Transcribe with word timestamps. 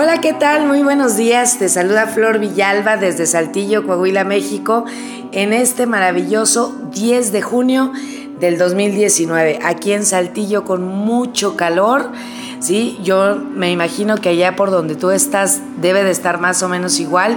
Hola, 0.00 0.20
¿qué 0.20 0.32
tal? 0.32 0.68
Muy 0.68 0.84
buenos 0.84 1.16
días. 1.16 1.58
Te 1.58 1.68
saluda 1.68 2.06
Flor 2.06 2.38
Villalba 2.38 2.96
desde 2.96 3.26
Saltillo, 3.26 3.84
Coahuila, 3.84 4.22
México, 4.22 4.84
en 5.32 5.52
este 5.52 5.86
maravilloso 5.86 6.72
10 6.92 7.32
de 7.32 7.42
junio 7.42 7.92
del 8.38 8.58
2019. 8.58 9.58
Aquí 9.64 9.90
en 9.90 10.06
Saltillo 10.06 10.62
con 10.62 10.86
mucho 10.86 11.56
calor. 11.56 12.12
Sí, 12.60 12.96
yo 13.02 13.34
me 13.34 13.72
imagino 13.72 14.18
que 14.18 14.28
allá 14.28 14.54
por 14.54 14.70
donde 14.70 14.94
tú 14.94 15.10
estás 15.10 15.62
debe 15.80 16.04
de 16.04 16.12
estar 16.12 16.38
más 16.38 16.62
o 16.62 16.68
menos 16.68 17.00
igual. 17.00 17.36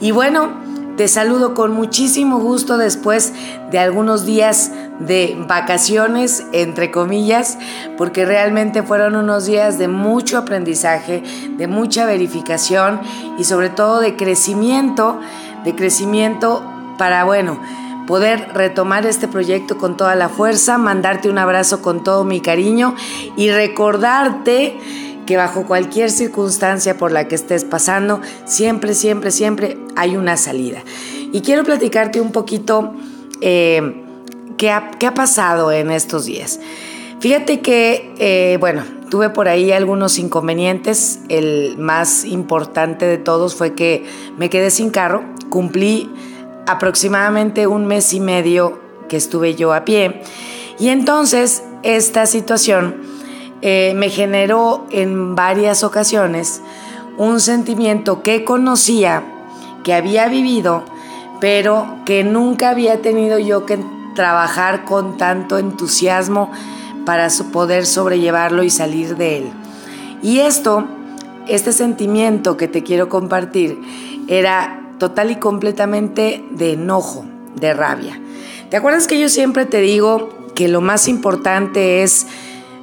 Y 0.00 0.12
bueno, 0.12 0.54
te 0.96 1.06
saludo 1.06 1.52
con 1.52 1.70
muchísimo 1.72 2.38
gusto 2.38 2.78
después 2.78 3.34
de 3.70 3.78
algunos 3.78 4.24
días 4.24 4.72
de 5.00 5.36
vacaciones, 5.48 6.44
entre 6.52 6.90
comillas, 6.90 7.58
porque 7.96 8.24
realmente 8.24 8.82
fueron 8.82 9.16
unos 9.16 9.46
días 9.46 9.78
de 9.78 9.88
mucho 9.88 10.38
aprendizaje, 10.38 11.22
de 11.56 11.66
mucha 11.66 12.04
verificación 12.04 13.00
y 13.38 13.44
sobre 13.44 13.70
todo 13.70 14.00
de 14.00 14.14
crecimiento, 14.16 15.18
de 15.64 15.74
crecimiento 15.74 16.62
para, 16.98 17.24
bueno, 17.24 17.58
poder 18.06 18.48
retomar 18.52 19.06
este 19.06 19.26
proyecto 19.26 19.78
con 19.78 19.96
toda 19.96 20.14
la 20.14 20.28
fuerza, 20.28 20.78
mandarte 20.78 21.30
un 21.30 21.38
abrazo 21.38 21.80
con 21.80 22.04
todo 22.04 22.24
mi 22.24 22.40
cariño 22.40 22.94
y 23.36 23.50
recordarte 23.50 24.76
que 25.26 25.36
bajo 25.36 25.64
cualquier 25.64 26.10
circunstancia 26.10 26.98
por 26.98 27.12
la 27.12 27.28
que 27.28 27.36
estés 27.36 27.64
pasando, 27.64 28.20
siempre, 28.44 28.94
siempre, 28.94 29.30
siempre 29.30 29.78
hay 29.96 30.16
una 30.16 30.36
salida. 30.36 30.80
Y 31.32 31.40
quiero 31.42 31.62
platicarte 31.62 32.20
un 32.20 32.32
poquito 32.32 32.94
eh, 33.40 34.09
qué, 34.56 34.70
ha, 34.70 35.14
pasado 35.14 35.72
en 35.72 35.90
estos 35.90 36.24
días. 36.24 36.60
Fíjate 37.20 37.60
que, 37.60 38.14
eh, 38.18 38.56
bueno, 38.60 38.82
tuve 39.10 39.30
por 39.30 39.48
ahí 39.48 39.72
algunos 39.72 40.18
inconvenientes. 40.18 41.20
El 41.28 41.76
más 41.78 42.24
importante 42.24 43.06
de 43.06 43.18
todos 43.18 43.54
fue 43.54 43.74
que 43.74 44.04
me 44.38 44.48
quedé 44.48 44.70
sin 44.70 44.90
carro. 44.90 45.22
Cumplí 45.50 46.10
aproximadamente 46.66 47.66
un 47.66 47.86
mes 47.86 48.12
y 48.14 48.20
medio 48.20 48.80
que 49.08 49.16
estuve 49.16 49.54
yo 49.54 49.74
a 49.74 49.84
pie. 49.84 50.22
Y 50.78 50.88
entonces 50.88 51.62
esta 51.82 52.26
situación 52.26 53.02
eh, 53.62 53.92
me 53.96 54.08
generó 54.08 54.86
en 54.90 55.34
varias 55.34 55.84
ocasiones 55.84 56.62
un 57.18 57.40
sentimiento 57.40 58.22
que 58.22 58.44
conocía, 58.44 59.22
que 59.84 59.92
había 59.92 60.28
vivido, 60.28 60.84
pero 61.40 61.98
que 62.06 62.24
nunca 62.24 62.70
había 62.70 63.02
tenido 63.02 63.38
yo 63.38 63.66
que 63.66 63.78
trabajar 64.20 64.84
con 64.84 65.16
tanto 65.16 65.56
entusiasmo 65.56 66.52
para 67.06 67.28
poder 67.50 67.86
sobrellevarlo 67.86 68.62
y 68.62 68.68
salir 68.68 69.16
de 69.16 69.38
él. 69.38 69.44
Y 70.22 70.40
esto, 70.40 70.84
este 71.48 71.72
sentimiento 71.72 72.58
que 72.58 72.68
te 72.68 72.82
quiero 72.82 73.08
compartir, 73.08 73.80
era 74.28 74.92
total 74.98 75.30
y 75.30 75.36
completamente 75.36 76.44
de 76.50 76.74
enojo, 76.74 77.24
de 77.56 77.72
rabia. 77.72 78.20
¿Te 78.68 78.76
acuerdas 78.76 79.06
que 79.06 79.18
yo 79.18 79.30
siempre 79.30 79.64
te 79.64 79.80
digo 79.80 80.28
que 80.54 80.68
lo 80.68 80.82
más 80.82 81.08
importante 81.08 82.02
es 82.02 82.26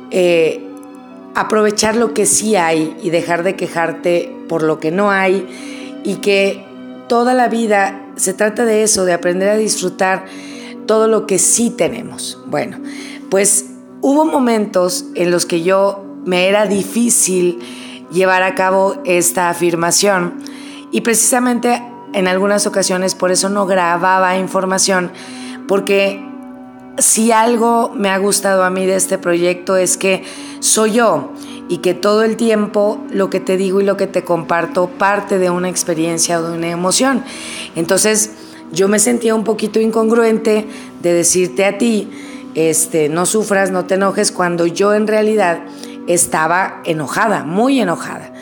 eh, 0.09 0.67
aprovechar 1.35 1.95
lo 1.95 2.15
que 2.15 2.25
sí 2.25 2.55
hay 2.55 2.97
y 3.03 3.11
dejar 3.11 3.43
de 3.43 3.55
quejarte 3.55 4.35
por 4.49 4.63
lo 4.63 4.79
que 4.79 4.89
no 4.89 5.11
hay 5.11 6.01
y 6.03 6.15
que 6.15 6.65
toda 7.07 7.35
la 7.35 7.47
vida 7.47 8.01
se 8.15 8.33
trata 8.33 8.65
de 8.65 8.81
eso, 8.81 9.05
de 9.05 9.13
aprender 9.13 9.49
a 9.49 9.55
disfrutar 9.55 10.25
todo 10.87 11.07
lo 11.07 11.27
que 11.27 11.37
sí 11.37 11.69
tenemos. 11.69 12.39
Bueno, 12.47 12.79
pues 13.29 13.65
hubo 14.01 14.25
momentos 14.25 15.05
en 15.15 15.31
los 15.31 15.45
que 15.45 15.61
yo 15.61 16.03
me 16.25 16.47
era 16.47 16.65
difícil 16.65 17.59
llevar 18.11 18.43
a 18.43 18.55
cabo 18.55 19.01
esta 19.05 19.49
afirmación 19.49 20.35
y 20.91 21.01
precisamente 21.01 21.83
en 22.13 22.27
algunas 22.27 22.65
ocasiones 22.65 23.15
por 23.15 23.31
eso 23.31 23.49
no 23.49 23.65
grababa 23.65 24.37
información 24.37 25.11
porque 25.67 26.25
si 26.97 27.31
algo 27.31 27.91
me 27.93 28.09
ha 28.09 28.17
gustado 28.17 28.63
a 28.63 28.69
mí 28.69 28.85
de 28.85 28.95
este 28.95 29.17
proyecto 29.17 29.77
es 29.77 29.97
que 29.97 30.23
soy 30.59 30.93
yo 30.93 31.31
y 31.69 31.77
que 31.79 31.93
todo 31.93 32.23
el 32.23 32.37
tiempo 32.37 33.03
lo 33.09 33.29
que 33.29 33.39
te 33.39 33.57
digo 33.57 33.81
y 33.81 33.83
lo 33.83 33.97
que 33.97 34.07
te 34.07 34.23
comparto 34.23 34.87
parte 34.87 35.37
de 35.37 35.49
una 35.49 35.69
experiencia 35.69 36.39
o 36.39 36.43
de 36.43 36.57
una 36.57 36.69
emoción. 36.69 37.23
Entonces 37.75 38.31
yo 38.71 38.87
me 38.87 38.99
sentía 38.99 39.35
un 39.35 39.43
poquito 39.43 39.79
incongruente 39.79 40.65
de 41.01 41.13
decirte 41.13 41.65
a 41.65 41.77
ti, 41.77 42.09
este, 42.55 43.09
no 43.09 43.25
sufras, 43.25 43.71
no 43.71 43.85
te 43.85 43.95
enojes, 43.95 44.31
cuando 44.31 44.65
yo 44.65 44.93
en 44.93 45.07
realidad 45.07 45.59
estaba 46.07 46.81
enojada, 46.85 47.43
muy 47.43 47.79
enojada. 47.79 48.33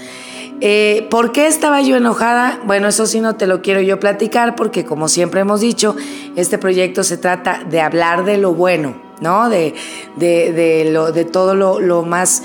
Eh, 0.62 1.08
¿Por 1.10 1.34
qué 1.34 1.48
estaba 1.48 1.82
yo 1.82 1.98
enojada? 1.98 2.62
Bueno, 2.66 2.88
eso 2.88 3.06
sí 3.06 3.20
no 3.20 3.36
te 3.36 3.46
lo 3.46 3.62
quiero 3.62 3.82
yo 3.82 4.00
platicar 4.00 4.56
porque 4.56 4.86
como 4.86 5.10
siempre 5.10 5.42
hemos 5.42 5.60
dicho, 5.60 5.96
este 6.36 6.58
proyecto 6.58 7.04
se 7.04 7.18
trata 7.18 7.64
de 7.70 7.82
hablar 7.82 8.24
de 8.24 8.38
lo 8.38 8.54
bueno, 8.54 8.96
¿no? 9.20 9.50
De, 9.50 9.76
de, 10.16 10.90
lo, 10.92 11.12
de 11.12 11.26
todo 11.26 11.56
lo, 11.56 12.04
más... 12.04 12.44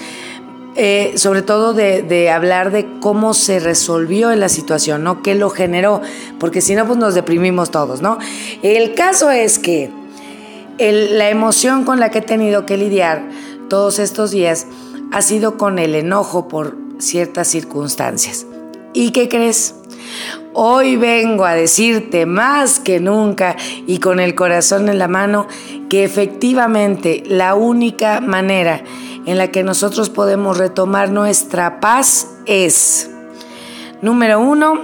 Eh, 0.77 1.15
sobre 1.17 1.43
todo 1.43 1.75
de, 1.75 2.31
hablar 2.31 2.71
de 2.71 2.87
cómo 3.01 3.35
se 3.35 3.59
resolvió 3.59 4.35
la 4.37 4.49
situación, 4.49 5.03
¿no? 5.03 5.21
¿Qué 5.21 5.35
lo 5.35 5.51
generó? 5.51 6.01
Porque 6.39 6.61
si 6.61 6.77
no, 6.77 6.87
pues 6.87 6.99
nos 6.99 7.15
deprimimos 7.15 7.71
todos, 7.71 8.03
¿no? 8.03 8.19
El 8.63 8.95
caso 8.95 9.31
es 9.31 9.59
que 9.59 9.91
la 10.79 11.29
emoción 11.29 11.85
con 11.85 11.99
la 11.99 12.11
que 12.11 12.19
he 12.19 12.23
tenido 12.23 12.67
que 12.67 12.77
lidiar 12.77 13.29
todos 13.69 13.99
estos 13.99 14.31
días 14.31 14.67
ha 15.13 15.23
sido 15.23 15.59
con 15.59 15.79
el 15.79 15.95
enojo 15.95 16.47
por 16.47 16.77
ciertas 16.99 17.49
circunstancias. 17.49 18.47
¿Y 18.93 19.11
qué 19.11 19.29
crees? 19.29 19.75
Hoy 20.53 20.97
vengo 20.97 21.45
a 21.45 21.55
decirte 21.55 22.27
más 22.27 22.81
que 22.81 23.01
nunca 23.01 23.57
y 23.87 23.99
con 23.99 24.21
el 24.21 24.35
corazón 24.35 24.89
en 24.89 24.99
la 24.99 25.09
mano 25.09 25.47
que 25.89 26.05
efectivamente 26.05 27.23
la 27.27 27.55
única 27.55 28.21
manera 28.21 28.83
en 29.27 29.39
la 29.39 29.49
que 29.49 29.63
nosotros 29.63 30.11
podemos 30.11 30.59
retomar 30.59 31.11
nuestra 31.11 31.81
paz 31.81 32.29
es, 32.47 33.11
número 34.03 34.41
uno, 34.41 34.81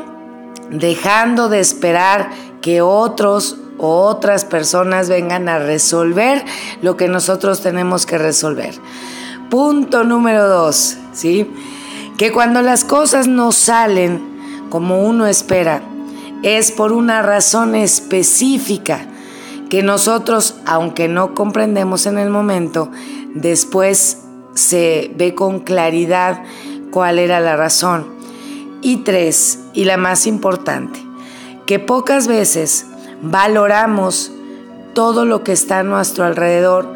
dejando 0.70 1.48
de 1.48 1.60
esperar 1.60 2.30
que 2.60 2.80
otros 2.82 3.56
o 3.78 4.02
otras 4.02 4.44
personas 4.44 5.08
vengan 5.08 5.48
a 5.48 5.58
resolver 5.58 6.44
lo 6.82 6.96
que 6.96 7.08
nosotros 7.08 7.60
tenemos 7.60 8.06
que 8.06 8.18
resolver. 8.18 8.74
Punto 9.50 10.04
número 10.04 10.48
dos, 10.48 10.96
¿sí? 11.12 11.50
que 12.16 12.32
cuando 12.32 12.62
las 12.62 12.84
cosas 12.84 13.28
no 13.28 13.52
salen 13.52 14.66
como 14.70 15.02
uno 15.02 15.26
espera, 15.26 15.82
es 16.42 16.72
por 16.72 16.92
una 16.92 17.22
razón 17.22 17.74
específica 17.74 19.06
que 19.68 19.82
nosotros, 19.82 20.56
aunque 20.64 21.08
no 21.08 21.34
comprendemos 21.34 22.06
en 22.06 22.18
el 22.18 22.30
momento, 22.30 22.90
después 23.34 24.18
se 24.56 25.12
ve 25.16 25.34
con 25.34 25.60
claridad 25.60 26.42
cuál 26.90 27.18
era 27.18 27.40
la 27.40 27.56
razón. 27.56 28.06
Y 28.82 28.98
tres, 28.98 29.60
y 29.74 29.84
la 29.84 29.96
más 29.96 30.26
importante, 30.26 30.98
que 31.66 31.78
pocas 31.78 32.26
veces 32.26 32.86
valoramos 33.22 34.32
todo 34.94 35.24
lo 35.24 35.44
que 35.44 35.52
está 35.52 35.80
a 35.80 35.82
nuestro 35.82 36.24
alrededor 36.24 36.94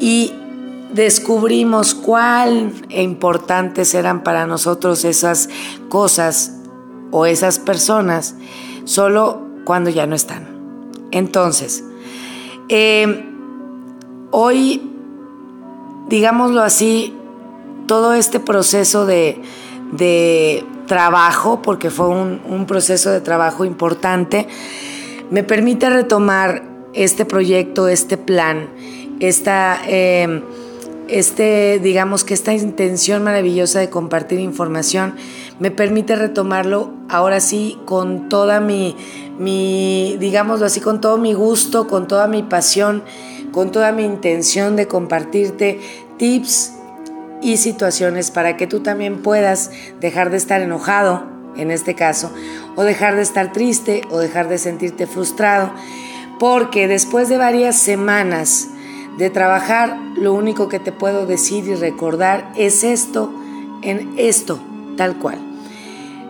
y 0.00 0.32
descubrimos 0.92 1.94
cuán 1.94 2.72
importantes 2.90 3.94
eran 3.94 4.22
para 4.22 4.46
nosotros 4.46 5.04
esas 5.04 5.48
cosas 5.88 6.52
o 7.10 7.26
esas 7.26 7.58
personas 7.58 8.34
solo 8.84 9.42
cuando 9.64 9.90
ya 9.90 10.06
no 10.06 10.14
están. 10.14 10.48
Entonces, 11.10 11.84
eh, 12.68 13.24
hoy, 14.30 14.91
digámoslo 16.12 16.60
así, 16.60 17.14
todo 17.86 18.12
este 18.12 18.38
proceso 18.38 19.06
de, 19.06 19.40
trabajo, 20.86 21.62
porque 21.62 21.88
fue 21.88 22.08
un, 22.08 22.66
proceso 22.66 23.10
de 23.10 23.22
trabajo 23.22 23.64
importante, 23.64 24.46
me 25.30 25.42
permite 25.42 25.88
retomar 25.88 26.64
este 26.92 27.24
proyecto, 27.24 27.88
este 27.88 28.18
plan, 28.18 28.68
esta... 29.20 29.80
Eh, 29.88 30.42
este, 31.08 31.78
digamos 31.82 32.24
que 32.24 32.32
esta 32.32 32.54
intención 32.54 33.22
maravillosa 33.22 33.80
de 33.80 33.90
compartir 33.90 34.40
información 34.40 35.14
me 35.58 35.70
permite 35.70 36.16
retomarlo 36.16 36.90
ahora 37.10 37.40
sí 37.40 37.76
con 37.84 38.30
toda 38.30 38.60
mi, 38.60 38.96
mi, 39.38 40.16
digámoslo 40.18 40.64
así, 40.64 40.80
con 40.80 41.02
todo 41.02 41.18
mi 41.18 41.34
gusto, 41.34 41.86
con 41.86 42.08
toda 42.08 42.28
mi 42.28 42.42
pasión, 42.42 43.02
con 43.52 43.70
toda 43.70 43.92
mi 43.92 44.04
intención 44.04 44.76
de 44.76 44.88
compartirte 44.88 45.78
tips 46.16 46.72
y 47.42 47.56
situaciones 47.58 48.30
para 48.30 48.56
que 48.56 48.66
tú 48.66 48.80
también 48.80 49.22
puedas 49.22 49.70
dejar 50.00 50.30
de 50.30 50.36
estar 50.38 50.60
enojado, 50.60 51.24
en 51.56 51.70
este 51.70 51.94
caso, 51.94 52.30
o 52.76 52.82
dejar 52.82 53.16
de 53.16 53.22
estar 53.22 53.52
triste 53.52 54.02
o 54.10 54.18
dejar 54.18 54.48
de 54.48 54.58
sentirte 54.58 55.06
frustrado, 55.06 55.70
porque 56.38 56.88
después 56.88 57.28
de 57.28 57.36
varias 57.36 57.76
semanas, 57.76 58.68
de 59.18 59.28
trabajar, 59.28 59.98
lo 60.16 60.32
único 60.32 60.68
que 60.68 60.78
te 60.78 60.90
puedo 60.92 61.26
decir 61.26 61.68
y 61.68 61.74
recordar 61.74 62.50
es 62.56 62.82
esto, 62.82 63.30
en 63.82 64.14
esto, 64.16 64.58
tal 64.96 65.18
cual. 65.18 65.38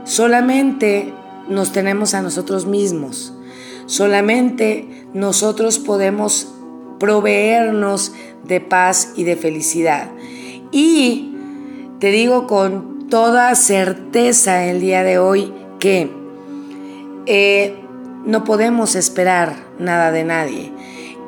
solamente 0.04 1.14
nos 1.48 1.72
tenemos 1.72 2.14
a 2.14 2.22
nosotros 2.22 2.66
mismos. 2.66 3.32
Solamente 3.86 5.06
nosotros 5.12 5.78
podemos 5.78 6.52
proveernos 7.02 8.12
de 8.44 8.60
paz 8.60 9.14
y 9.16 9.24
de 9.24 9.34
felicidad. 9.34 10.12
Y 10.70 11.34
te 11.98 12.12
digo 12.12 12.46
con 12.46 13.08
toda 13.08 13.52
certeza 13.56 14.66
el 14.66 14.80
día 14.80 15.02
de 15.02 15.18
hoy 15.18 15.52
que 15.80 16.12
eh, 17.26 17.74
no 18.24 18.44
podemos 18.44 18.94
esperar 18.94 19.56
nada 19.80 20.12
de 20.12 20.22
nadie 20.22 20.72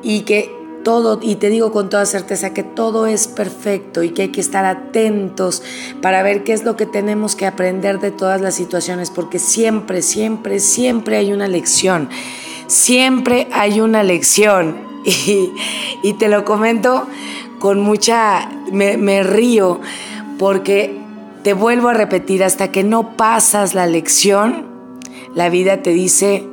y 0.05 0.21
que 0.21 0.49
todo, 0.85 1.19
y 1.21 1.35
te 1.35 1.51
digo 1.51 1.73
con 1.73 1.91
toda 1.91 2.07
certeza 2.07 2.55
que 2.55 2.63
todo 2.63 3.09
es 3.09 3.27
perfecto 3.27 4.05
y 4.05 4.11
que 4.11 4.23
hay 4.23 4.29
que 4.29 4.41
estar 4.41 4.65
atentos 4.65 5.65
para 6.01 6.23
ver 6.23 6.45
qué 6.45 6.53
es 6.53 6.63
lo 6.63 6.77
que 6.77 6.87
tenemos 6.87 7.35
que 7.35 7.47
aprender 7.47 7.99
de 7.99 8.13
todas 8.13 8.41
las 8.41 8.55
situaciones, 8.55 9.11
porque 9.11 9.41
siempre, 9.41 10.03
siempre, 10.03 10.61
siempre 10.61 11.17
hay 11.17 11.33
una 11.33 11.49
lección, 11.49 12.11
siempre 12.69 13.49
hay 13.51 13.81
una 13.81 14.05
lección. 14.05 14.94
Y, 16.03 16.15
te 16.15 16.29
lo 16.29 16.45
comento 16.45 17.07
con 17.59 17.81
mucha, 17.81 18.51
me, 18.73 19.23
río, 19.23 19.81
porque 20.39 20.99
te 21.43 21.55
vuelvo 21.55 21.89
a 21.89 21.95
repetir, 21.95 22.45
hasta 22.45 22.71
que 22.71 22.85
no 22.85 23.17
pasas 23.17 23.75
la 23.75 23.87
lección, 23.87 24.67
la 25.35 25.49
vida 25.49 25.83
te 25.83 25.91
dice, 25.91 26.47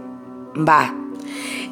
va. 0.55 0.95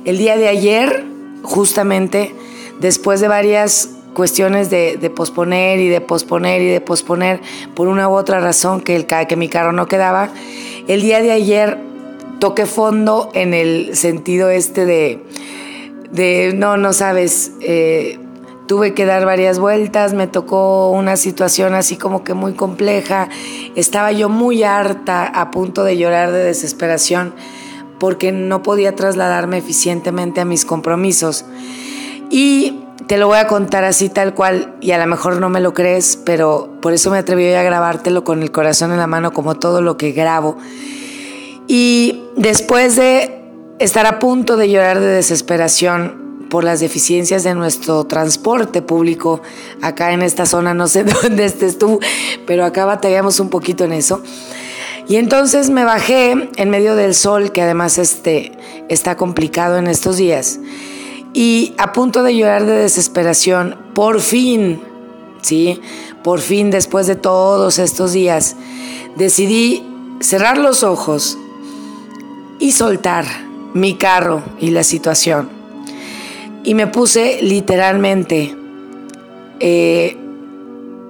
El 0.05 0.17
día 0.17 0.37
de 0.37 0.47
ayer, 0.47 1.05
justamente, 1.43 2.33
después 2.79 3.21
de 3.21 3.27
varias 3.27 3.91
cuestiones 4.13 4.69
de, 4.69 5.11
posponer 5.15 5.79
y 5.79 5.87
de 5.87 6.01
posponer 6.01 6.61
y 6.61 6.67
de 6.67 6.81
posponer 6.81 7.41
por 7.75 7.87
una 7.87 8.09
u 8.09 8.13
otra 8.13 8.39
razón 8.39 8.81
que, 8.81 8.95
el, 8.95 9.05
que 9.05 9.35
mi 9.35 9.47
carro 9.47 9.71
no 9.71 9.87
quedaba, 9.87 10.29
el 10.87 11.01
día 11.01 11.21
de 11.21 11.31
ayer 11.31 11.77
toqué 12.39 12.65
fondo 12.65 13.29
en 13.33 13.53
el 13.53 13.95
sentido 13.95 14.49
este 14.49 14.85
de, 14.85 15.21
de 16.11 16.53
no, 16.55 16.77
no 16.77 16.93
sabes, 16.93 17.51
eh, 17.61 18.19
tuve 18.67 18.93
que 18.93 19.05
dar 19.05 19.25
varias 19.25 19.59
vueltas, 19.59 20.13
me 20.13 20.27
tocó 20.27 20.91
una 20.91 21.17
situación 21.17 21.73
así 21.73 21.97
como 21.97 22.23
que 22.23 22.33
muy 22.33 22.53
compleja, 22.53 23.29
estaba 23.75 24.11
yo 24.11 24.29
muy 24.29 24.63
harta, 24.63 25.25
a 25.25 25.51
punto 25.51 25.83
de 25.83 25.97
llorar 25.97 26.31
de 26.31 26.43
desesperación 26.43 27.33
porque 27.99 28.31
no 28.31 28.63
podía 28.63 28.95
trasladarme 28.95 29.57
eficientemente 29.57 30.41
a 30.41 30.45
mis 30.45 30.65
compromisos. 30.65 31.45
Y 32.29 32.79
te 33.07 33.17
lo 33.17 33.27
voy 33.27 33.39
a 33.39 33.47
contar 33.47 33.83
así 33.83 34.07
tal 34.09 34.33
cual 34.33 34.75
y 34.81 34.91
a 34.91 34.97
lo 34.97 35.07
mejor 35.07 35.39
no 35.39 35.49
me 35.49 35.59
lo 35.59 35.73
crees, 35.73 36.17
pero 36.23 36.69
por 36.81 36.93
eso 36.93 37.11
me 37.11 37.17
atreví 37.17 37.51
a 37.53 37.63
grabártelo 37.63 38.23
con 38.23 38.41
el 38.41 38.51
corazón 38.51 38.91
en 38.91 38.97
la 38.97 39.07
mano 39.07 39.33
como 39.33 39.55
todo 39.55 39.81
lo 39.81 39.97
que 39.97 40.11
grabo. 40.11 40.57
Y 41.67 42.23
después 42.35 42.95
de 42.95 43.38
estar 43.79 44.05
a 44.05 44.19
punto 44.19 44.57
de 44.57 44.69
llorar 44.69 44.99
de 44.99 45.07
desesperación 45.07 46.47
por 46.49 46.63
las 46.63 46.81
deficiencias 46.81 47.43
de 47.43 47.55
nuestro 47.55 48.03
transporte 48.05 48.81
público 48.81 49.41
acá 49.81 50.11
en 50.11 50.21
esta 50.21 50.45
zona, 50.45 50.73
no 50.73 50.87
sé 50.87 51.03
dónde 51.23 51.45
estés 51.45 51.77
tú, 51.77 51.99
pero 52.45 52.65
acá 52.65 52.85
batallamos 52.85 53.39
un 53.39 53.49
poquito 53.49 53.85
en 53.85 53.93
eso. 53.93 54.21
Y 55.07 55.15
entonces 55.15 55.69
me 55.69 55.85
bajé 55.85 56.49
en 56.55 56.69
medio 56.69 56.95
del 56.95 57.15
sol, 57.15 57.51
que 57.51 57.61
además 57.61 57.97
este, 57.97 58.51
está 58.89 59.15
complicado 59.15 59.77
en 59.77 59.87
estos 59.87 60.17
días, 60.17 60.59
y 61.33 61.73
a 61.77 61.93
punto 61.93 62.21
de 62.23 62.35
llorar 62.35 62.65
de 62.65 62.73
desesperación, 62.73 63.77
por 63.95 64.19
fin, 64.19 64.81
¿sí? 65.41 65.79
Por 66.23 66.41
fin, 66.41 66.69
después 66.69 67.07
de 67.07 67.15
todos 67.15 67.79
estos 67.79 68.13
días, 68.13 68.55
decidí 69.15 69.83
cerrar 70.19 70.57
los 70.57 70.83
ojos 70.83 71.37
y 72.59 72.71
soltar 72.71 73.48
mi 73.73 73.95
carro 73.95 74.43
y 74.59 74.71
la 74.71 74.83
situación. 74.83 75.49
Y 76.63 76.73
me 76.73 76.87
puse 76.87 77.39
literalmente 77.41 78.55
eh, 79.59 80.17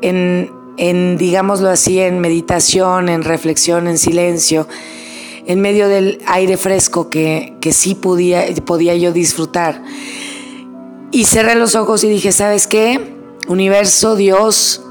en, 0.01 0.51
en, 0.77 1.17
digámoslo 1.17 1.69
así, 1.69 1.99
en 1.99 2.19
meditación, 2.19 3.09
en 3.09 3.23
reflexión, 3.23 3.87
en 3.87 3.97
silencio, 3.97 4.67
en 5.45 5.61
medio 5.61 5.87
del 5.87 6.21
aire 6.27 6.57
fresco 6.57 7.09
que, 7.09 7.55
que 7.61 7.73
sí 7.73 7.95
podía, 7.95 8.45
podía 8.65 8.95
yo 8.95 9.11
disfrutar. 9.11 9.83
Y 11.11 11.25
cerré 11.25 11.55
los 11.55 11.75
ojos 11.75 12.03
y 12.03 12.09
dije, 12.09 12.31
¿sabes 12.31 12.67
qué? 12.67 13.15
Universo, 13.47 14.15
Dios, 14.15 14.83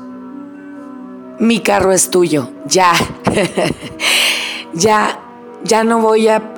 mi 1.39 1.61
carro 1.61 1.93
es 1.93 2.11
tuyo, 2.11 2.51
ya. 2.67 2.93
ya, 4.75 5.21
ya 5.65 5.85
no 5.85 6.01
voy 6.01 6.29
a... 6.29 6.55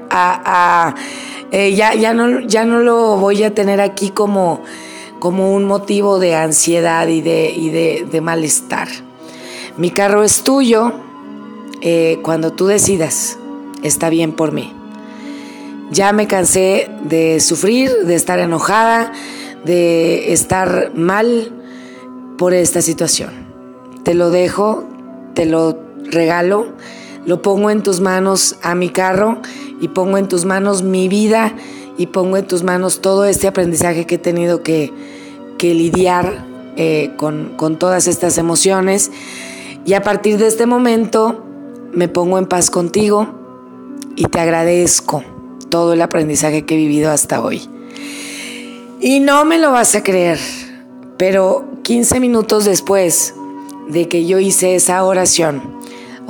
Eh, 1.53 1.75
ya, 1.75 1.95
ya, 1.95 2.15
no, 2.15 2.41
ya 2.41 2.65
no 2.65 2.81
lo 2.81 3.17
voy 3.17 3.43
a 3.43 3.55
tener 3.55 3.81
aquí 3.81 4.11
como, 4.11 4.63
como 5.19 5.53
un 5.55 5.65
motivo 5.65 6.19
de 6.19 6.37
ansiedad 6.37 7.09
y 7.09 7.21
de, 7.21 7.51
y 7.51 7.71
de 7.71 8.21
malestar. 8.21 8.89
Mi 9.77 9.91
carro 9.91 10.23
es 10.25 10.43
tuyo. 10.43 10.93
Eh, 11.83 12.19
cuando 12.23 12.53
tú 12.53 12.67
decidas, 12.67 13.39
está 13.83 14.11
bien 14.11 14.33
por 14.33 14.53
mí. 14.53 14.75
Ya 15.91 16.13
me 16.13 16.27
cansé 16.27 16.91
de 17.03 17.41
sufrir, 17.41 17.91
de 18.05 18.15
estar 18.15 18.39
enojada, 18.39 19.13
de 19.65 20.33
estar 20.33 20.93
mal 20.95 21.53
por 22.37 22.53
esta 22.53 22.83
situación. 22.83 23.31
Te 24.05 24.15
lo 24.15 24.31
dejo, 24.31 24.85
te 25.35 25.47
lo 25.47 25.79
regalo, 26.05 26.75
lo 27.27 27.43
pongo 27.43 27.71
en 27.71 27.83
tus 27.83 28.01
manos 28.01 28.57
a 28.63 28.75
mi 28.75 28.89
carro 28.89 29.41
y 29.81 29.89
pongo 29.89 30.19
en 30.19 30.29
tus 30.29 30.45
manos 30.45 30.83
mi 30.83 31.09
vida 31.09 31.55
y 31.99 32.07
pongo 32.07 32.37
en 32.37 32.47
tus 32.47 32.63
manos 32.63 33.01
todo 33.01 33.25
este 33.25 33.47
aprendizaje 33.47 34.07
que 34.07 34.15
he 34.15 34.19
tenido 34.19 34.63
que, 34.63 34.93
lidiar 35.61 36.47
eh, 36.77 37.11
con, 37.19 37.53
con 37.57 37.79
todas 37.79 38.07
estas 38.07 38.39
emociones. 38.39 39.11
Y 39.85 39.93
a 39.93 40.03
partir 40.03 40.39
de 40.39 40.47
este 40.47 40.65
momento 40.65 41.45
me 41.93 42.09
pongo 42.09 42.39
en 42.39 42.47
paz 42.47 42.71
contigo 42.71 43.29
y 44.17 44.25
te 44.25 44.41
agradezco 44.41 45.23
todo 45.69 45.93
el 45.93 46.01
aprendizaje 46.01 46.65
que 46.65 46.75
he 46.75 46.79
vivido 46.79 47.11
hasta 47.11 47.43
hoy. 47.43 47.69
Y 49.01 49.21
no 49.21 49.45
me 49.45 49.59
lo 49.59 49.71
vas 49.73 49.95
a 49.95 50.03
creer, 50.03 50.39
pero 51.19 51.67
15 51.83 52.21
minutos 52.21 52.65
después 52.65 53.35
de 53.89 54.09
que 54.09 54.25
yo 54.27 54.39
hice 54.39 54.75
esa 54.75 55.05
oración 55.05 55.80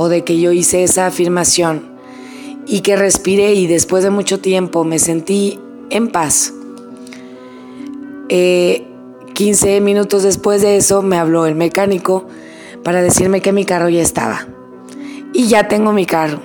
o 0.02 0.08
de 0.08 0.24
que 0.24 0.40
yo 0.40 0.50
hice 0.50 0.82
esa 0.82 1.04
afirmación 1.04 1.82
y 2.66 2.80
que 2.80 2.96
respiré 2.96 3.52
y 3.52 3.66
después 3.66 4.02
de 4.02 4.08
mucho 4.08 4.40
tiempo 4.40 4.82
me 4.82 4.98
sentí 4.98 5.60
en 5.90 6.08
paz, 6.08 6.54
15 8.28 8.86
eh, 9.76 9.80
minutos 9.82 10.22
después 10.22 10.62
de 10.62 10.78
eso 10.78 11.02
me 11.02 11.18
habló 11.18 11.44
el 11.44 11.54
mecánico 11.54 12.26
para 12.82 13.02
decirme 13.02 13.42
que 13.42 13.52
mi 13.52 13.66
carro 13.66 13.90
ya 13.90 14.00
estaba. 14.00 14.46
Y 15.34 15.48
ya 15.48 15.68
tengo 15.68 15.92
mi 15.92 16.06
carro. 16.06 16.40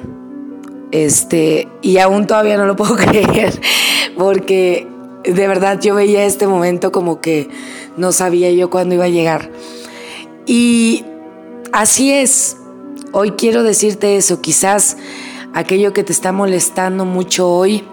Este, 0.92 1.70
y 1.82 2.00
aún 2.00 2.28
todavía 2.28 2.58
no 2.58 2.66
lo 2.66 2.76
puedo 2.76 2.96
creer, 2.98 3.54
porque 4.18 4.86
de 5.24 5.48
verdad 5.48 5.80
yo 5.80 5.96
veía 5.96 6.26
este 6.26 6.46
momento 6.46 6.92
como 6.92 7.22
que 7.22 7.48
no 7.96 8.12
sabía 8.12 8.52
yo 8.52 8.70
cuándo 8.70 8.96
iba 8.96 9.06
a 9.06 9.10
llegar. 9.10 9.50
Y 10.46 11.06
así 11.72 12.12
es. 12.12 12.58
Hoy 13.18 13.32
quiero 13.32 13.64
decirte 13.64 14.18
eso, 14.18 14.42
quizás 14.42 14.98
aquello 15.54 15.94
que 15.94 16.04
te 16.04 16.12
está 16.12 16.34
molestando 16.34 17.06
mucho 17.06 17.50
hoy, 17.50 17.86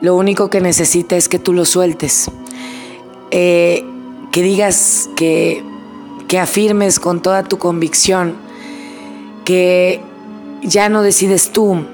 lo 0.00 0.16
único 0.16 0.48
que 0.48 0.62
necesita 0.62 1.16
es 1.16 1.28
que 1.28 1.38
tú 1.38 1.52
lo 1.52 1.66
sueltes. 1.66 2.30
Eh, 3.30 3.84
que 4.32 4.42
digas 4.42 5.10
que 5.16 5.62
que 6.28 6.38
afirmes 6.38 6.98
con 6.98 7.20
toda 7.20 7.42
tu 7.44 7.58
convicción 7.58 8.36
que 9.44 10.00
ya 10.62 10.88
no 10.88 11.02
decides 11.02 11.50
tú, 11.50 11.84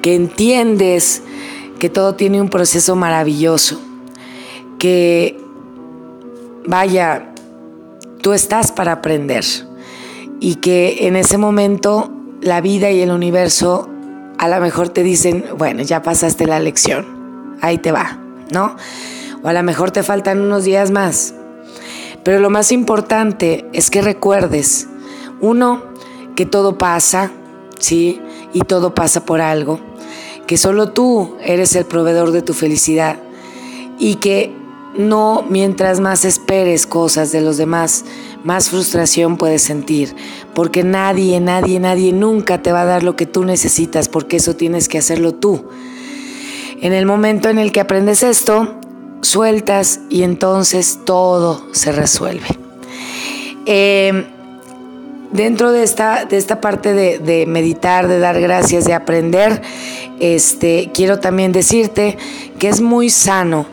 que 0.00 0.14
entiendes 0.14 1.22
que 1.78 1.90
todo 1.90 2.14
tiene 2.14 2.40
un 2.40 2.48
proceso 2.48 2.96
maravilloso, 2.96 3.78
que 4.78 5.38
vaya, 6.66 7.34
tú 8.22 8.32
estás 8.32 8.72
para 8.72 8.92
aprender 8.92 9.44
y 10.42 10.56
que 10.56 11.06
en 11.06 11.14
ese 11.14 11.38
momento 11.38 12.10
la 12.40 12.60
vida 12.60 12.90
y 12.90 13.00
el 13.00 13.12
universo 13.12 13.88
a 14.38 14.48
lo 14.48 14.60
mejor 14.60 14.88
te 14.88 15.04
dicen, 15.04 15.44
bueno, 15.56 15.82
ya 15.84 16.02
pasaste 16.02 16.48
la 16.48 16.58
lección, 16.58 17.54
ahí 17.60 17.78
te 17.78 17.92
va, 17.92 18.18
¿no? 18.50 18.74
O 19.44 19.48
a 19.48 19.52
lo 19.52 19.62
mejor 19.62 19.92
te 19.92 20.02
faltan 20.02 20.40
unos 20.40 20.64
días 20.64 20.90
más, 20.90 21.32
pero 22.24 22.40
lo 22.40 22.50
más 22.50 22.72
importante 22.72 23.66
es 23.72 23.88
que 23.88 24.02
recuerdes, 24.02 24.88
uno, 25.40 25.84
que 26.34 26.44
todo 26.44 26.76
pasa, 26.76 27.30
¿sí? 27.78 28.20
Y 28.52 28.62
todo 28.62 28.96
pasa 28.96 29.24
por 29.24 29.40
algo, 29.40 29.78
que 30.48 30.56
solo 30.56 30.90
tú 30.90 31.36
eres 31.40 31.76
el 31.76 31.84
proveedor 31.84 32.32
de 32.32 32.42
tu 32.42 32.52
felicidad 32.52 33.16
y 33.96 34.16
que 34.16 34.52
no 34.96 35.44
mientras 35.48 36.00
más 36.00 36.24
esperes 36.24 36.86
cosas 36.86 37.30
de 37.30 37.42
los 37.42 37.58
demás, 37.58 38.04
más 38.44 38.70
frustración 38.70 39.36
puedes 39.36 39.62
sentir, 39.62 40.14
porque 40.54 40.82
nadie, 40.82 41.40
nadie, 41.40 41.78
nadie 41.80 42.12
nunca 42.12 42.62
te 42.62 42.72
va 42.72 42.82
a 42.82 42.86
dar 42.86 43.02
lo 43.02 43.16
que 43.16 43.26
tú 43.26 43.44
necesitas, 43.44 44.08
porque 44.08 44.36
eso 44.36 44.56
tienes 44.56 44.88
que 44.88 44.98
hacerlo 44.98 45.34
tú. 45.34 45.64
En 46.80 46.92
el 46.92 47.06
momento 47.06 47.48
en 47.48 47.58
el 47.58 47.70
que 47.70 47.80
aprendes 47.80 48.22
esto, 48.22 48.74
sueltas 49.20 50.00
y 50.08 50.24
entonces 50.24 51.00
todo 51.04 51.64
se 51.72 51.92
resuelve. 51.92 52.46
Eh, 53.66 54.26
dentro 55.32 55.72
de 55.72 55.82
esta, 55.82 56.24
de 56.24 56.36
esta 56.36 56.60
parte 56.60 56.92
de, 56.92 57.46
meditar, 57.46 58.08
de 58.08 58.18
dar 58.18 58.40
gracias, 58.40 58.84
de 58.84 58.94
aprender, 58.94 59.62
este, 60.20 60.90
quiero 60.94 61.18
también 61.18 61.52
decirte 61.52 62.18
que 62.58 62.68
es 62.68 62.80
muy 62.80 63.10
sano 63.10 63.66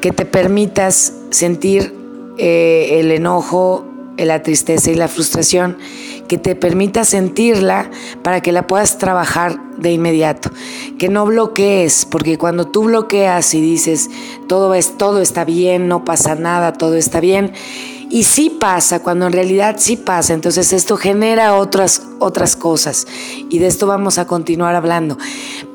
que 0.00 0.10
te 0.10 0.26
permitas 0.26 1.12
sentir 1.30 1.94
eh, 2.38 2.98
el 3.00 3.10
enojo, 3.12 3.86
la 4.24 4.42
tristeza 4.42 4.90
y 4.90 4.94
la 4.94 5.08
frustración, 5.08 5.76
que 6.28 6.38
te 6.38 6.54
permitas 6.54 7.10
sentirla 7.10 7.90
para 8.22 8.40
que 8.40 8.52
la 8.52 8.66
puedas 8.66 8.98
trabajar 8.98 9.60
de 9.76 9.92
inmediato, 9.92 10.50
que 10.98 11.08
no 11.08 11.26
bloquees, 11.26 12.06
porque 12.06 12.38
cuando 12.38 12.66
tú 12.66 12.84
bloqueas 12.84 13.52
y 13.54 13.60
dices 13.60 14.08
todo 14.48 14.74
es 14.74 14.96
todo 14.96 15.20
está 15.20 15.44
bien, 15.44 15.88
no 15.88 16.04
pasa 16.04 16.34
nada, 16.34 16.72
todo 16.72 16.94
está 16.96 17.20
bien, 17.20 17.52
y 18.08 18.22
sí 18.22 18.50
pasa, 18.50 19.02
cuando 19.02 19.26
en 19.26 19.32
realidad 19.32 19.76
sí 19.78 19.96
pasa. 19.96 20.32
Entonces 20.32 20.72
esto 20.72 20.96
genera 20.96 21.56
otras, 21.56 22.02
otras 22.20 22.54
cosas. 22.54 23.06
Y 23.50 23.58
de 23.58 23.66
esto 23.66 23.86
vamos 23.86 24.18
a 24.18 24.26
continuar 24.26 24.76
hablando. 24.76 25.18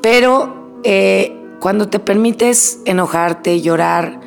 Pero 0.00 0.80
eh, 0.82 1.36
cuando 1.60 1.88
te 1.88 1.98
permites 1.98 2.80
enojarte, 2.86 3.60
llorar, 3.60 4.20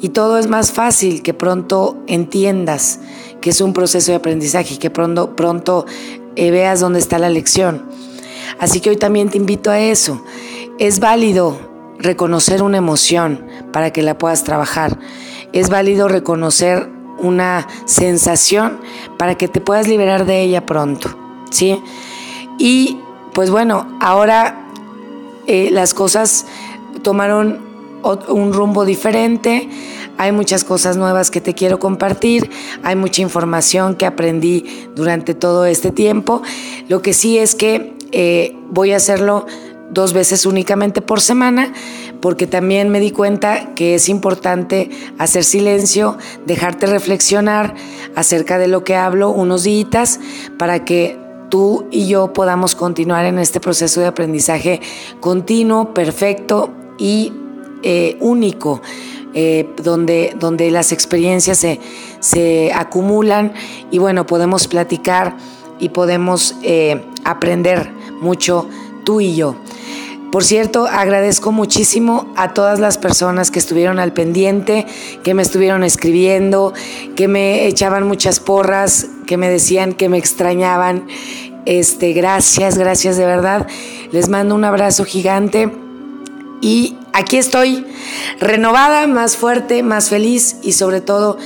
y 0.00 0.10
todo 0.10 0.38
es 0.38 0.48
más 0.48 0.72
fácil 0.72 1.22
que 1.22 1.32
pronto 1.32 1.96
entiendas 2.06 3.00
que 3.40 3.50
es 3.50 3.60
un 3.60 3.72
proceso 3.72 4.12
de 4.12 4.16
aprendizaje 4.16 4.74
y 4.74 4.76
que 4.78 4.90
pronto, 4.90 5.36
pronto 5.36 5.86
eh, 6.36 6.50
veas 6.50 6.80
dónde 6.80 6.98
está 6.98 7.18
la 7.18 7.28
lección. 7.28 7.82
Así 8.58 8.80
que 8.80 8.90
hoy 8.90 8.96
también 8.96 9.28
te 9.30 9.38
invito 9.38 9.70
a 9.70 9.78
eso. 9.78 10.22
Es 10.78 11.00
válido 11.00 11.58
reconocer 11.98 12.62
una 12.62 12.78
emoción 12.78 13.46
para 13.72 13.92
que 13.92 14.02
la 14.02 14.18
puedas 14.18 14.44
trabajar. 14.44 14.98
Es 15.52 15.68
válido 15.70 16.08
reconocer 16.08 16.88
una 17.18 17.66
sensación 17.86 18.78
para 19.16 19.36
que 19.36 19.48
te 19.48 19.60
puedas 19.60 19.88
liberar 19.88 20.26
de 20.26 20.42
ella 20.42 20.66
pronto, 20.66 21.16
¿sí? 21.50 21.80
Y 22.58 22.98
pues 23.32 23.50
bueno, 23.50 23.86
ahora 24.00 24.66
eh, 25.46 25.70
las 25.70 25.94
cosas 25.94 26.46
tomaron 27.02 27.64
un 28.28 28.52
rumbo 28.52 28.84
diferente, 28.84 29.68
hay 30.18 30.32
muchas 30.32 30.64
cosas 30.64 30.96
nuevas 30.96 31.30
que 31.30 31.40
te 31.40 31.54
quiero 31.54 31.78
compartir, 31.78 32.50
hay 32.82 32.96
mucha 32.96 33.22
información 33.22 33.94
que 33.94 34.06
aprendí 34.06 34.64
durante 34.94 35.34
todo 35.34 35.66
este 35.66 35.90
tiempo. 35.90 36.42
Lo 36.88 37.02
que 37.02 37.12
sí 37.12 37.38
es 37.38 37.54
que 37.54 37.94
eh, 38.12 38.56
voy 38.70 38.92
a 38.92 38.96
hacerlo 38.96 39.46
dos 39.90 40.12
veces 40.12 40.46
únicamente 40.46 41.00
por 41.00 41.20
semana, 41.20 41.72
porque 42.20 42.46
también 42.46 42.88
me 42.88 43.00
di 43.00 43.10
cuenta 43.10 43.74
que 43.74 43.94
es 43.94 44.08
importante 44.08 44.90
hacer 45.18 45.44
silencio, 45.44 46.18
dejarte 46.44 46.86
reflexionar 46.86 47.74
acerca 48.14 48.58
de 48.58 48.68
lo 48.68 48.84
que 48.84 48.96
hablo 48.96 49.30
unos 49.30 49.64
días 49.64 50.20
para 50.58 50.84
que 50.84 51.18
tú 51.48 51.86
y 51.90 52.08
yo 52.08 52.32
podamos 52.32 52.74
continuar 52.74 53.24
en 53.24 53.38
este 53.38 53.60
proceso 53.60 54.00
de 54.00 54.06
aprendizaje 54.06 54.80
continuo, 55.20 55.94
perfecto 55.94 56.72
y 56.98 57.32
eh, 57.82 58.16
único. 58.20 58.82
Eh, 59.38 59.68
donde, 59.82 60.34
donde 60.40 60.70
las 60.70 60.92
experiencias 60.92 61.58
se, 61.58 61.78
se, 62.20 62.72
acumulan 62.72 63.52
y 63.90 63.98
bueno, 63.98 64.26
podemos 64.26 64.66
platicar 64.66 65.36
y 65.78 65.90
podemos 65.90 66.54
eh, 66.62 67.04
aprender 67.22 67.90
mucho 68.22 68.66
tú 69.04 69.20
y 69.20 69.36
yo. 69.36 69.54
Por 70.32 70.42
cierto, 70.42 70.86
agradezco 70.86 71.52
muchísimo 71.52 72.32
a 72.34 72.54
todas 72.54 72.80
las 72.80 72.96
personas 72.96 73.50
que 73.50 73.58
estuvieron 73.58 73.98
al 73.98 74.14
pendiente, 74.14 74.86
que 75.22 75.34
me 75.34 75.42
estuvieron 75.42 75.84
escribiendo, 75.84 76.72
que 77.14 77.28
me 77.28 77.66
echaban 77.66 78.08
muchas 78.08 78.40
porras, 78.40 79.06
que 79.26 79.36
me 79.36 79.50
decían 79.50 79.92
que 79.92 80.08
me 80.08 80.16
extrañaban. 80.16 81.08
Este, 81.66 82.14
gracias, 82.14 82.78
gracias 82.78 83.18
de 83.18 83.26
verdad. 83.26 83.66
Les 84.12 84.30
mando 84.30 84.54
un 84.54 84.64
abrazo 84.64 85.04
gigante 85.04 85.70
y 86.60 86.96
aquí 87.12 87.36
estoy, 87.36 87.86
renovada, 88.40 89.06
más 89.06 89.36
fuerte, 89.36 89.82
más 89.82 90.08
feliz 90.08 90.56
y 90.62 90.72
sobre 90.72 91.00
todo 91.00 91.38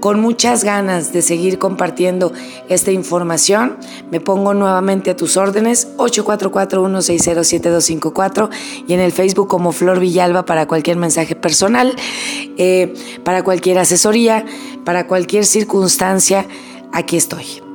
con 0.00 0.20
muchas 0.20 0.64
ganas 0.64 1.12
de 1.12 1.22
seguir 1.22 1.58
compartiendo 1.58 2.32
esta 2.68 2.90
información. 2.90 3.76
Me 4.10 4.18
pongo 4.20 4.52
nuevamente 4.54 5.10
a 5.10 5.16
tus 5.16 5.36
órdenes, 5.36 5.88
844-160-7254 5.98 8.48
y 8.88 8.94
en 8.94 9.00
el 9.00 9.12
Facebook 9.12 9.48
como 9.48 9.72
Flor 9.72 10.00
Villalba 10.00 10.46
para 10.46 10.66
cualquier 10.66 10.96
mensaje 10.96 11.36
personal, 11.36 11.94
eh, 12.56 12.94
para 13.24 13.44
cualquier 13.44 13.76
asesoría, 13.78 14.46
para 14.84 15.06
cualquier 15.06 15.44
circunstancia, 15.44 16.46
aquí 16.92 17.16
estoy. 17.16 17.69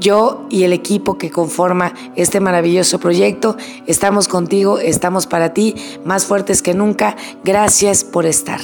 Yo 0.00 0.46
y 0.48 0.64
el 0.64 0.72
equipo 0.72 1.18
que 1.18 1.30
conforma 1.30 1.92
este 2.16 2.40
maravilloso 2.40 2.98
proyecto 2.98 3.56
estamos 3.86 4.28
contigo, 4.28 4.78
estamos 4.78 5.26
para 5.26 5.52
ti, 5.52 5.74
más 6.04 6.24
fuertes 6.24 6.62
que 6.62 6.74
nunca. 6.74 7.16
Gracias 7.44 8.02
por 8.04 8.24
estar. 8.24 8.60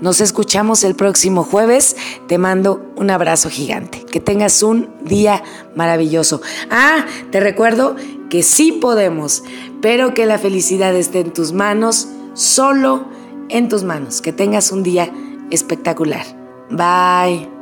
Nos 0.00 0.20
escuchamos 0.20 0.82
el 0.82 0.96
próximo 0.96 1.44
jueves. 1.44 1.96
Te 2.26 2.38
mando 2.38 2.84
un 2.96 3.10
abrazo 3.10 3.50
gigante. 3.50 4.04
Que 4.04 4.20
tengas 4.20 4.62
un 4.62 4.90
día 5.04 5.42
maravilloso. 5.76 6.42
Ah, 6.70 7.06
te 7.30 7.38
recuerdo 7.38 7.94
que 8.28 8.42
sí 8.42 8.72
podemos, 8.72 9.44
pero 9.80 10.12
que 10.12 10.26
la 10.26 10.38
felicidad 10.38 10.94
esté 10.96 11.20
en 11.20 11.32
tus 11.32 11.52
manos, 11.52 12.08
solo 12.34 13.04
en 13.48 13.68
tus 13.68 13.84
manos. 13.84 14.20
Que 14.20 14.32
tengas 14.32 14.72
un 14.72 14.82
día 14.82 15.12
espectacular. 15.50 16.26
Bye. 16.70 17.59